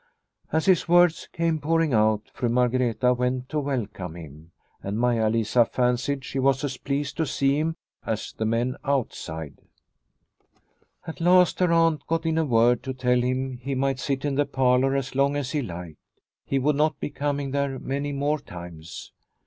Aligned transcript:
As 0.51 0.65
his 0.65 0.87
words 0.89 1.29
came 1.31 1.59
pouring 1.59 1.93
out, 1.93 2.31
Fru 2.33 2.49
Margreta 2.49 3.13
went 3.15 3.49
to 3.49 3.59
welcome 3.59 4.15
him, 4.15 4.51
and 4.81 4.97
Maia 4.97 5.29
Lisa 5.29 5.63
fancied 5.63 6.25
she 6.25 6.39
was 6.39 6.63
as 6.63 6.77
pleased 6.77 7.17
to 7.17 7.25
see 7.27 7.59
him 7.59 7.75
as 8.03 8.33
the 8.33 8.43
men 8.43 8.77
out 8.83 9.09
The 9.09 9.13
Pastor 9.13 9.25
from 9.25 9.39
Finland 11.05 11.21
147 11.21 11.21
side. 11.21 11.21
At 11.21 11.21
last 11.21 11.59
her 11.59 11.71
aunt 11.71 12.07
got 12.07 12.25
in 12.25 12.37
a 12.39 12.45
word 12.45 12.81
to 12.81 12.95
tell 12.95 13.21
him 13.21 13.57
he 13.57 13.75
might 13.75 13.99
sit 13.99 14.25
in 14.25 14.33
the 14.33 14.45
parlour 14.47 14.95
as 14.95 15.13
long 15.13 15.35
as 15.35 15.51
he 15.51 15.61
liked. 15.61 15.99
He 16.47 16.57
would 16.57 16.75
not 16.75 16.99
be 16.99 17.11
coming 17.11 17.51
there 17.51 17.77
many 17.77 18.11
more 18.11 18.39
times. 18.39 19.11